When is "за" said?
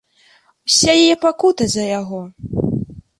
1.73-1.83